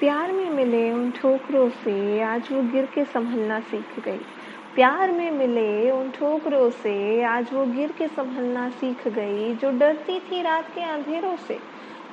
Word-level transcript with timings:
प्यार 0.00 0.32
में 0.32 0.50
मिले 0.50 0.92
उन 0.92 1.10
ठोकरों 1.10 1.68
से, 1.68 2.22
आज 2.22 2.48
वो 2.52 2.62
गिर 2.62 2.86
के 2.86 3.04
संभलना 3.04 3.60
सीख 3.60 4.04
गई। 4.04 4.20
प्यार 4.74 5.12
में 5.12 5.30
मिले 5.30 5.90
उन 5.90 6.10
ठोकरों 6.10 6.70
से, 6.70 7.22
आज 7.22 7.52
वो 7.52 7.66
गिर 7.66 7.92
के 7.92 8.08
संभलना 8.08 8.70
सीख 8.70 9.08
गई, 9.08 9.54
जो 9.54 9.78
डरती 9.78 10.20
थी 10.20 10.42
रात 10.42 10.66
के 10.74 10.80
अंधेरों 10.80 11.36
से। 11.36 11.58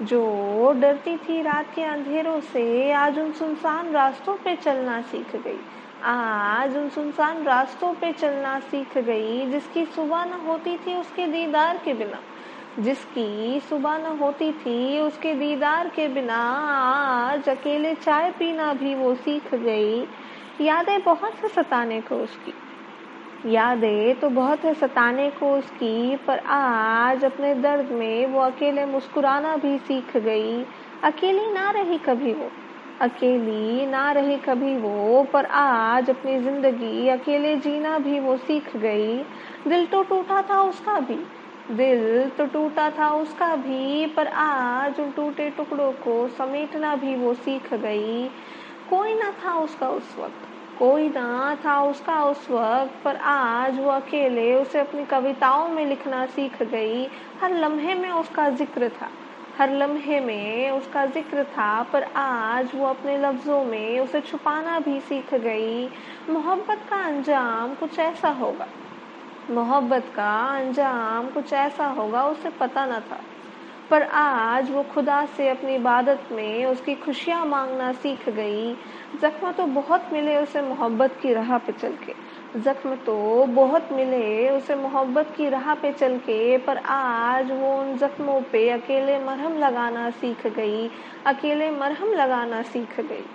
जो 0.01 0.73
डरती 0.77 1.17
थी 1.17 1.41
रात 1.41 1.75
के 1.75 1.83
अंधेरों 1.83 2.39
से, 2.39 2.91
आज 2.91 3.19
उन 3.19 3.31
सुनसान 3.31 3.91
रास्तों 3.91 4.33
पे 4.33 4.55
चलना 4.55 5.01
सीख 5.01 5.35
गई। 5.35 5.59
आज 6.03 6.77
उन 6.77 6.89
सुनसान 6.89 7.43
रास्तों 7.43 7.93
पे 7.93 8.11
चलना 8.11 8.59
सीख 8.59 8.97
गई, 8.97 9.45
जिसकी 9.45 9.85
सुबह 9.85 10.25
न 10.25 10.33
होती 10.47 10.77
थी 10.77 10.95
उसके 10.95 11.27
दीदार 11.27 11.81
के 11.85 11.93
बिना। 11.93 12.19
जिसकी 12.79 13.59
सुबह 13.59 13.97
न 13.97 14.17
होती 14.17 14.51
थी, 14.51 14.99
उसके 14.99 15.33
दीदार 15.33 15.87
के 15.89 16.07
बिना 16.07 16.35
आज 16.35 17.49
अकेले 17.49 17.93
चाय 17.95 18.29
पीना 18.31 18.73
भी 18.73 18.93
वो 18.95 19.13
सीख 19.15 19.53
गई। 19.55 20.01
यादें 20.61 21.03
बहुत 21.03 21.43
है 21.43 21.49
सताने 21.49 21.99
को 22.01 22.15
उसकी। 22.15 22.53
यादें 23.45 24.19
तो 24.19 24.29
बहुत 24.29 24.63
है 24.65 24.73
सताने 24.73 25.29
को 25.29 25.51
उसकी, 25.53 26.15
पर 26.17 26.39
आज 26.47 27.25
अपने 27.25 27.53
दर्द 27.55 27.91
में 27.91 28.25
वो 28.25 28.41
अकेले 28.41 28.85
मुस्कुराना 28.85 29.55
भी 29.55 29.77
सीख 29.77 30.15
गई। 30.17 30.63
अकेली 31.03 31.51
ना 31.53 31.69
रही 31.71 31.97
कभी 31.97 32.33
वो, 32.33 32.49
अकेली 33.01 33.85
ना 33.85 34.11
रही 34.11 34.37
कभी 34.37 34.75
वो, 34.77 35.23
पर 35.23 35.45
आज 35.45 36.09
अपनी 36.09 36.39
ज़िंदगी 36.39 37.07
अकेले 37.09 37.55
जीना 37.57 37.97
भी 37.99 38.19
वो 38.19 38.37
सीख 38.37 38.75
गई। 38.77 39.17
दिल 39.67 39.85
तो 39.85 40.03
टूटा 40.03 40.41
था 40.41 40.61
उसका 40.61 40.99
भी 40.99 41.19
दिल 41.69 42.29
तो 42.37 42.45
टूटा 42.45 42.89
था 42.89 43.09
उसका 43.11 43.55
भी, 43.55 44.05
पर 44.07 44.27
आज 44.27 44.99
उन 44.99 45.09
टूटे 45.11 45.49
टुकड़ों 45.49 45.91
को 45.93 46.27
समेटना 46.27 46.95
भी 46.95 47.15
वो 47.15 47.33
सीख 47.33 47.73
गई। 47.73 48.27
कोई 48.89 49.13
ना 49.13 49.31
था 49.43 49.53
उसका 49.53 49.89
उस 49.89 50.15
वक्त, 50.19 50.47
कोई 50.79 51.09
ना 51.09 51.57
था 51.65 51.81
उसका 51.83 52.23
उस 52.23 52.49
वक्त, 52.51 52.93
पर 53.03 53.15
आज 53.25 53.79
वो 53.79 53.89
अकेले 53.91 54.53
उसे 54.55 54.79
अपनी 54.79 55.05
कविताओं 55.05 55.67
में 55.69 55.85
लिखना 55.85 56.25
सीख 56.25 56.61
गई। 56.63 57.05
हर 57.41 57.55
लम्हे 57.55 57.95
में 57.95 58.09
उसका 58.11 58.49
ज़िक्र 58.51 58.89
था, 58.91 59.09
हर 59.57 59.73
लम्हे 59.73 60.19
में 60.19 60.71
उसका 60.71 61.05
ज़िक्र 61.05 61.43
था, 61.45 61.83
पर 61.83 62.03
आज 62.15 62.71
वो 62.75 62.87
अपने 62.87 63.17
लफ्ज़ों 63.17 63.63
में 63.65 63.99
उसे 63.99 64.21
छुपाना 64.21 64.79
भी 64.79 64.99
सीख 65.01 65.33
गई। 65.35 65.87
मोहब्बत 66.29 66.87
का 66.89 67.05
अंजाम 67.05 67.75
कुछ 67.75 67.99
ऐसा 67.99 68.29
होगा। 68.31 68.67
मोहब्बत 69.51 70.05
का 70.15 70.31
अंजाम 70.57 71.27
कुछ 71.29 71.53
ऐसा 71.53 71.85
होगा, 71.87 72.23
उसे 72.23 72.49
पता 72.49 72.85
न 72.85 72.99
था। 72.99 73.19
पर 73.89 74.03
आज 74.03 74.71
वो 74.71 74.83
खुदा 74.83 75.25
से 75.25 75.49
अपनी 75.49 75.75
इबादत 75.75 76.23
में 76.31 76.65
उसकी 76.65 76.95
खुशियाँ 76.95 77.45
मांगना 77.45 77.91
सीख 77.91 78.29
गई। 78.29 78.75
जख्म 79.21 79.51
तो 79.51 79.65
बहुत 79.65 80.09
मिले 80.13 80.37
उसे 80.37 80.61
मोहब्बत 80.61 81.19
की 81.21 81.33
राह 81.33 81.57
पे 81.57 81.71
चल 81.71 81.95
के। 82.05 82.13
जख्म 82.59 82.95
तो 82.95 83.45
बहुत 83.45 83.89
मिले 83.91 84.49
उसे 84.49 84.75
मोहब्बत 84.75 85.33
की 85.37 85.49
राह 85.49 85.73
पे 85.75 85.91
चल 85.91 86.17
के, 86.17 86.57
पर 86.57 86.77
आज 86.77 87.51
वो 87.51 87.73
उन 87.79 87.97
जख्मों 87.97 88.41
पे 88.41 88.69
अकेले 88.69 89.19
मरहम 89.19 89.57
लगाना 89.57 90.09
सीख 90.09 90.47
गई, 90.47 90.89
अकेले 91.25 91.71
मरहम 91.71 92.13
लगाना 92.13 92.61
सीख 92.61 92.99
गई। 92.99 93.25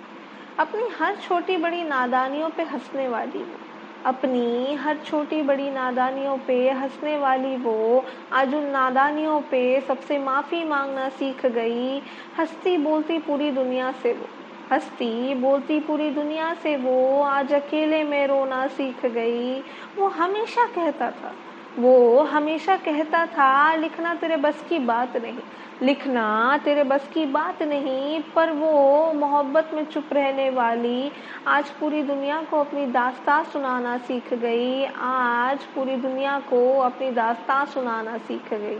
अपनी 0.59 0.87
हर 0.99 1.15
छोटी 1.15 1.57
बड़ी 1.57 1.83
नादानियों 1.83 2.49
पे 2.49 2.63
हंसने 2.63 3.07
वाली 3.07 3.39
वो 3.39 3.72
अपनी 4.05 4.75
हर 4.75 4.97
छोटी 4.97 5.41
बड़ी 5.41 5.69
नादानियों 5.69 6.37
पे 6.37 6.69
हंसने 6.71 7.17
वाली 7.17 7.55
वो 7.57 8.03
आज 8.33 8.53
उन 8.55 8.63
नादानियों 8.63 9.39
पे 9.41 9.81
सबसे 9.81 10.17
माफ़ी 10.19 10.63
मांगना 10.63 11.07
सीख 11.09 11.45
गई। 11.45 11.99
हंसती 12.39 12.77
बोलती 12.77 13.19
पूरी 13.19 13.49
दुनिया 13.51 13.91
से 13.91 14.13
वो, 14.13 14.27
हंसती 14.71 15.33
बोलती 15.35 15.79
पूरी 15.79 16.09
दुनिया 16.09 16.53
से 16.53 16.75
वो 16.77 17.21
आज 17.21 17.53
अकेले 17.53 18.03
में 18.03 18.25
रोना 18.27 18.67
सीख 18.67 19.05
गई। 19.05 19.59
वो 19.97 20.07
हमेशा 20.07 20.65
कहता 20.65 21.11
था 21.11 21.33
वो 21.79 22.19
हमेशा 22.21 22.75
कहता 22.75 23.25
था, 23.25 23.75
लिखना 23.75 24.13
तेरे 24.13 24.37
बस 24.37 24.65
की 24.69 24.79
बात 24.79 25.17
नहीं, 25.17 25.39
लिखना 25.81 26.57
तेरे 26.57 26.83
बस 26.83 27.09
की 27.13 27.25
बात 27.25 27.63
नहीं। 27.63 28.23
पर 28.35 28.51
वो 28.51 29.13
मोहब्बत 29.13 29.71
में 29.73 29.85
चुप 29.85 30.09
रहने 30.13 30.49
वाली, 30.49 31.11
आज 31.47 31.69
पूरी 31.69 32.03
दुनिया 32.03 32.41
को 32.41 32.59
अपनी 32.59 32.85
दास्ता 32.85 33.43
सुनाना 33.43 33.97
सीख 33.97 34.33
गई, 34.33 34.85
आज 34.97 35.63
पूरी 35.63 35.95
दुनिया 35.95 36.39
को 36.39 36.79
अपनी 36.79 37.11
दास्ता 37.11 37.65
सुनाना 37.65 38.17
सीख 38.17 38.53
गई। 38.53 38.77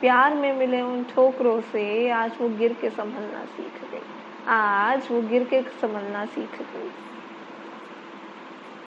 प्यार 0.00 0.34
में 0.34 0.52
मिले 0.52 0.80
उन 0.80 1.04
ठोकरों 1.04 1.60
से, 1.60 2.10
आज 2.10 2.32
वो 2.40 2.48
गिर 2.48 2.72
के 2.72 2.90
संभलना 2.90 3.44
सीख 3.44 3.90
गई। 3.92 4.02
आज 4.48 5.08
वो 5.10 5.22
गिर 5.22 5.44
के 5.44 5.62
संभलना 5.62 6.24
सीख 6.24 6.58
गई। 6.58 6.90